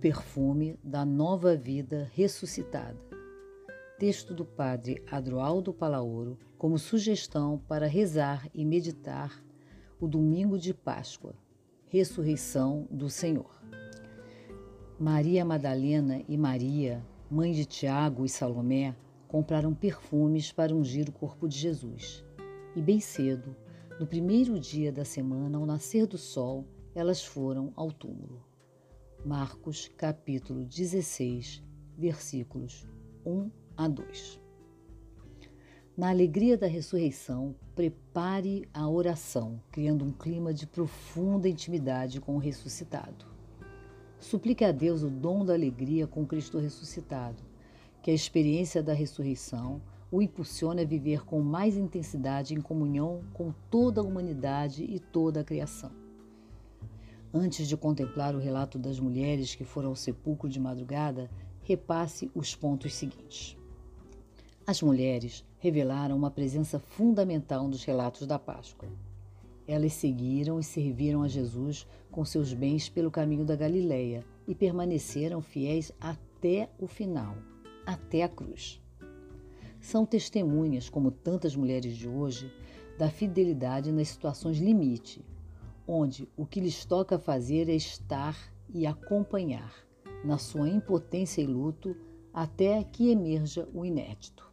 [0.00, 2.98] perfume da nova vida ressuscitada.
[3.98, 9.44] Texto do Padre Adroaldo Palaoro, como sugestão para rezar e meditar
[10.00, 11.34] o domingo de Páscoa,
[11.86, 13.62] ressurreição do Senhor.
[14.98, 18.96] Maria Madalena e Maria, mãe de Tiago e Salomé,
[19.28, 22.24] compraram perfumes para ungir o corpo de Jesus.
[22.74, 23.54] E bem cedo,
[23.98, 26.64] no primeiro dia da semana, ao nascer do sol,
[26.94, 28.49] elas foram ao túmulo.
[29.24, 31.62] Marcos capítulo 16,
[31.98, 32.86] versículos
[33.26, 34.40] 1 a 2.
[35.94, 42.38] Na alegria da ressurreição, prepare a oração, criando um clima de profunda intimidade com o
[42.38, 43.26] ressuscitado.
[44.18, 47.42] Suplique a Deus o dom da alegria com Cristo ressuscitado,
[48.02, 53.52] que a experiência da ressurreição o impulsione a viver com mais intensidade em comunhão com
[53.70, 55.99] toda a humanidade e toda a criação.
[57.32, 61.30] Antes de contemplar o relato das mulheres que foram ao sepulcro de madrugada,
[61.62, 63.56] repasse os pontos seguintes.
[64.66, 68.88] As mulheres revelaram uma presença fundamental nos relatos da Páscoa.
[69.66, 75.40] Elas seguiram e serviram a Jesus com seus bens pelo caminho da Galileia e permaneceram
[75.40, 77.36] fiéis até o final,
[77.86, 78.82] até a cruz.
[79.80, 82.52] São testemunhas, como tantas mulheres de hoje,
[82.98, 85.24] da fidelidade nas situações limite,
[85.90, 88.38] onde o que lhes toca fazer é estar
[88.72, 89.74] e acompanhar,
[90.24, 91.96] na sua impotência e luto,
[92.32, 94.48] até que emerja o inédito.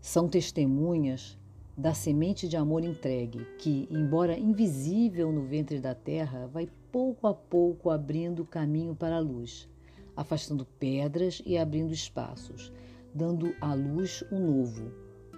[0.00, 1.38] São testemunhas
[1.76, 7.34] da semente de amor entregue, que, embora invisível no ventre da terra, vai pouco a
[7.34, 9.68] pouco abrindo caminho para a luz,
[10.16, 12.72] afastando pedras e abrindo espaços,
[13.14, 14.90] dando à luz o novo,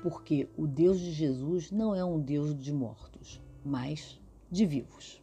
[0.04, 5.22] porque o Deus de Jesus não é um Deus de mortos, mas de vivos.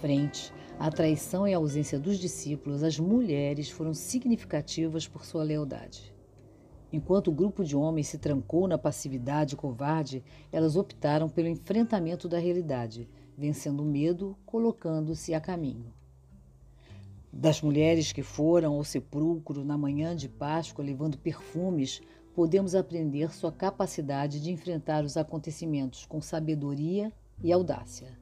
[0.00, 6.14] Frente à traição e ausência dos discípulos, as mulheres foram significativas por sua lealdade.
[6.92, 12.38] Enquanto o grupo de homens se trancou na passividade covarde, elas optaram pelo enfrentamento da
[12.38, 15.92] realidade, vencendo o medo, colocando-se a caminho.
[17.32, 22.00] Das mulheres que foram ao sepulcro na manhã de Páscoa levando perfumes,
[22.34, 27.12] podemos aprender sua capacidade de enfrentar os acontecimentos com sabedoria
[27.42, 28.18] e audácia.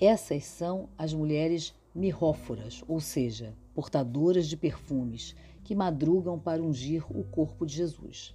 [0.00, 7.24] Essas são as mulheres mirróforas, ou seja, portadoras de perfumes, que madrugam para ungir o
[7.24, 8.34] corpo de Jesus.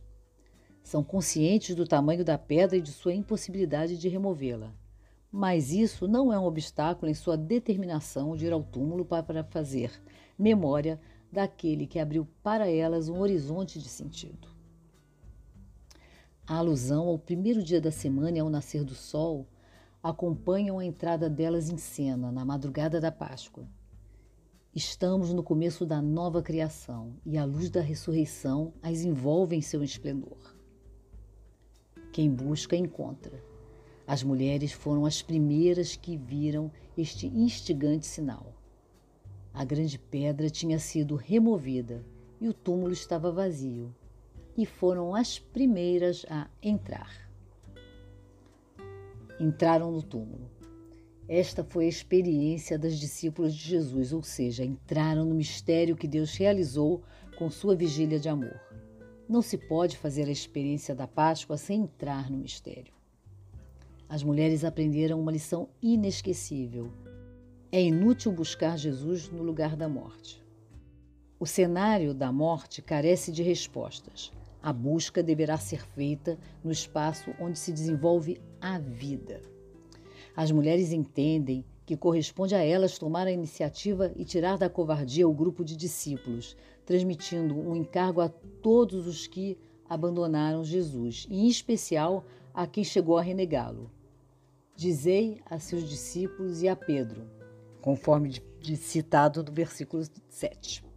[0.83, 4.73] São conscientes do tamanho da pedra e de sua impossibilidade de removê-la.
[5.31, 9.91] Mas isso não é um obstáculo em sua determinação de ir ao túmulo para fazer
[10.37, 10.99] memória
[11.31, 14.52] daquele que abriu para elas um horizonte de sentido.
[16.45, 19.47] A alusão ao primeiro dia da semana e ao nascer do sol
[20.01, 23.65] acompanham a entrada delas em cena na madrugada da Páscoa.
[24.75, 29.81] Estamos no começo da nova criação e a luz da ressurreição as envolve em seu
[29.81, 30.53] esplendor.
[32.11, 33.41] Quem busca, encontra.
[34.05, 38.53] As mulheres foram as primeiras que viram este instigante sinal.
[39.53, 42.03] A grande pedra tinha sido removida
[42.41, 43.95] e o túmulo estava vazio,
[44.57, 47.11] e foram as primeiras a entrar.
[49.39, 50.49] Entraram no túmulo.
[51.27, 56.35] Esta foi a experiência das discípulas de Jesus, ou seja, entraram no mistério que Deus
[56.35, 57.01] realizou
[57.37, 58.59] com sua vigília de amor.
[59.27, 62.93] Não se pode fazer a experiência da Páscoa sem entrar no mistério.
[64.07, 66.91] As mulheres aprenderam uma lição inesquecível.
[67.71, 70.43] É inútil buscar Jesus no lugar da morte.
[71.39, 74.31] O cenário da morte carece de respostas.
[74.63, 79.41] A busca deverá ser feita no espaço onde se desenvolve a vida.
[80.33, 85.33] As mulheres entendem que corresponde a elas tomar a iniciativa e tirar da covardia o
[85.33, 89.57] grupo de discípulos, transmitindo um encargo a todos os que
[89.89, 92.23] abandonaram Jesus, e em especial
[92.53, 93.91] a quem chegou a renegá-lo.
[94.77, 97.27] Dizei a seus discípulos e a Pedro,
[97.81, 98.29] conforme
[98.61, 100.92] de, citado no versículo 7.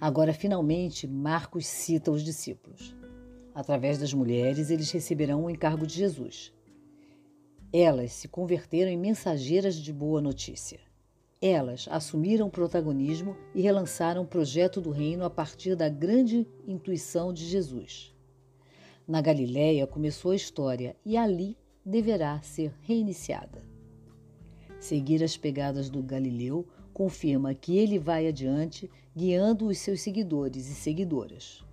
[0.00, 2.96] Agora, finalmente, Marcos cita os discípulos.
[3.54, 6.52] Através das mulheres, eles receberão o encargo de Jesus.
[7.70, 10.80] Elas se converteram em mensageiras de boa notícia.
[11.42, 17.32] Elas assumiram o protagonismo e relançaram o projeto do reino a partir da grande intuição
[17.32, 18.14] de Jesus.
[19.06, 23.62] Na Galiléia começou a história e ali deverá ser reiniciada.
[24.78, 26.66] Seguir as pegadas do Galileu
[27.00, 31.64] confirma que ele vai adiante, guiando os seus seguidores e seguidoras.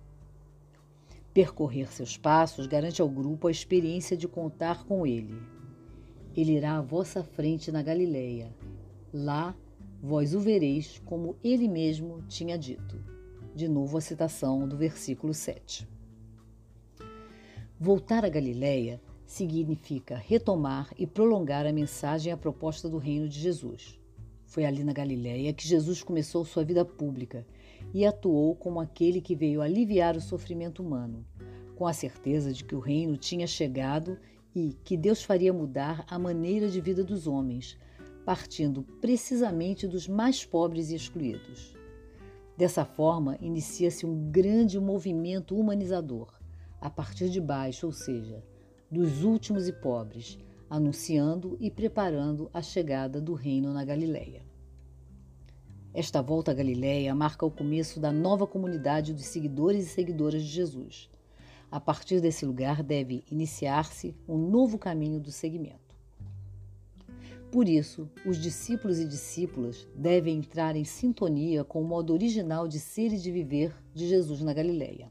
[1.34, 5.38] Percorrer seus passos garante ao grupo a experiência de contar com ele.
[6.34, 8.56] Ele irá à vossa frente na Galileia.
[9.12, 9.54] Lá
[10.02, 12.98] vós o vereis como ele mesmo tinha dito.
[13.54, 15.86] De novo a citação do versículo 7.
[17.78, 23.38] Voltar a Galiléia significa retomar e prolongar a mensagem e a proposta do reino de
[23.38, 23.98] Jesus.
[24.48, 27.46] Foi ali na Galiléia que Jesus começou sua vida pública
[27.92, 31.22] e atuou como aquele que veio aliviar o sofrimento humano,
[31.76, 34.18] com a certeza de que o reino tinha chegado
[34.54, 37.76] e que Deus faria mudar a maneira de vida dos homens,
[38.24, 41.76] partindo precisamente dos mais pobres e excluídos.
[42.56, 46.32] Dessa forma, inicia-se um grande movimento humanizador,
[46.80, 48.42] a partir de baixo, ou seja,
[48.90, 54.42] dos últimos e pobres, anunciando e preparando a chegada do reino na Galileia.
[55.94, 60.48] Esta volta à Galileia marca o começo da nova comunidade dos seguidores e seguidoras de
[60.48, 61.10] Jesus.
[61.70, 65.88] A partir desse lugar deve iniciar-se um novo caminho do seguimento.
[67.50, 72.78] Por isso, os discípulos e discípulas devem entrar em sintonia com o modo original de
[72.78, 75.10] ser e de viver de Jesus na Galileia.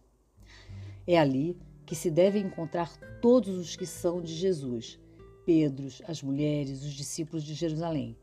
[1.08, 5.00] É ali que se devem encontrar todos os que são de Jesus,
[5.48, 8.18] Pedros, as mulheres, os discípulos de Jerusalém,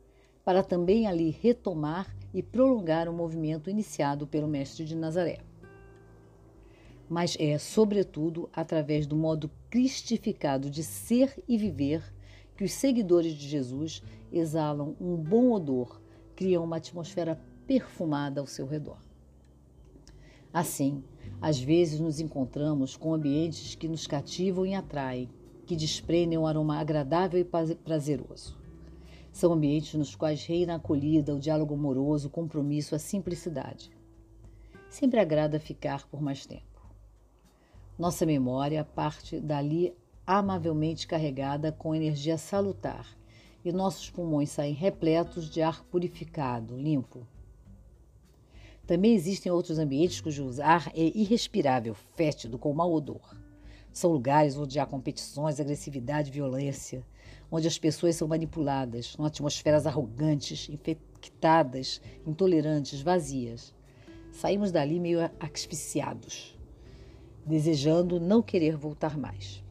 [0.44, 5.38] para também ali retomar e prolongar o movimento iniciado pelo Mestre de Nazaré.
[7.08, 12.04] Mas é, sobretudo, através do modo cristificado de ser e viver
[12.58, 16.02] que os seguidores de Jesus exalam um bom odor,
[16.36, 18.98] criam uma atmosfera perfumada ao seu redor.
[20.52, 21.02] Assim,
[21.40, 25.30] às vezes nos encontramos com ambientes que nos cativam e atraem,
[25.64, 28.56] que desprendem um aroma agradável e prazeroso.
[29.32, 33.90] São ambientes nos quais reina a acolhida, o diálogo amoroso, o compromisso, a simplicidade.
[34.88, 36.62] Sempre agrada ficar por mais tempo.
[37.98, 39.92] Nossa memória parte dali
[40.26, 43.06] amavelmente carregada com energia salutar
[43.64, 47.26] e nossos pulmões saem repletos de ar purificado, limpo,
[48.86, 53.34] também existem outros ambientes cujo ar é irrespirável, fétido, com mau odor.
[53.94, 57.02] São lugares onde há competições, agressividade, violência,
[57.50, 63.72] onde as pessoas são manipuladas, com atmosferas arrogantes, infectadas, intolerantes, vazias.
[64.32, 66.58] Saímos dali meio asfixiados,
[67.46, 69.62] desejando não querer voltar mais.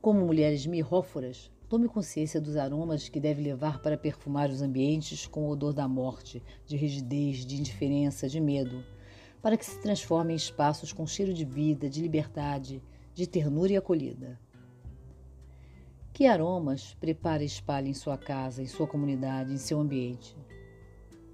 [0.00, 5.46] Como mulheres mirróforas, Tome consciência dos aromas que deve levar para perfumar os ambientes com
[5.46, 8.84] o odor da morte, de rigidez, de indiferença, de medo,
[9.42, 13.76] para que se transformem em espaços com cheiro de vida, de liberdade, de ternura e
[13.76, 14.40] acolhida.
[16.12, 20.36] Que aromas prepare e espalhe em sua casa, em sua comunidade, em seu ambiente?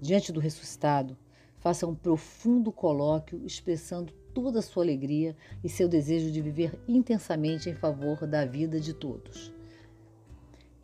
[0.01, 1.17] Diante do ressuscitado,
[1.59, 7.69] faça um profundo colóquio expressando toda a sua alegria e seu desejo de viver intensamente
[7.69, 9.53] em favor da vida de todos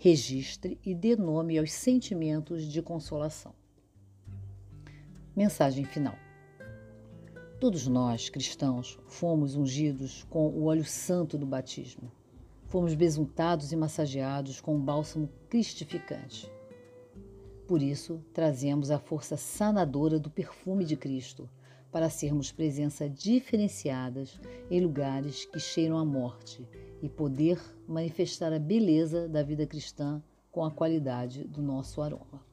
[0.05, 3.55] registre e dê nome aos sentimentos de consolação.
[5.35, 6.24] Mensagem final.
[7.65, 12.11] Todos nós, cristãos, fomos ungidos com o óleo santo do batismo.
[12.67, 16.47] Fomos besuntados e massageados com um bálsamo cristificante.
[17.67, 21.49] Por isso, trazemos a força sanadora do perfume de Cristo
[21.91, 24.39] para sermos presença diferenciadas
[24.69, 26.69] em lugares que cheiram a morte
[27.01, 32.45] e poder manifestar a beleza da vida cristã com a qualidade do nosso aroma.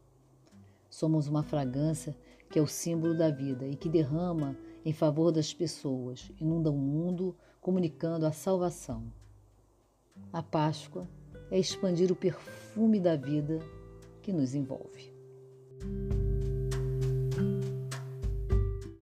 [0.88, 2.16] Somos uma fragrância
[2.49, 6.77] que é o símbolo da vida e que derrama em favor das pessoas, inunda o
[6.77, 9.05] mundo comunicando a salvação.
[10.33, 11.09] A Páscoa
[11.51, 13.61] é expandir o perfume da vida
[14.23, 15.12] que nos envolve.